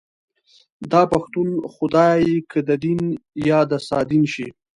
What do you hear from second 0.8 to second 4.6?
داپښتون خدای که ددين يا دسادين شي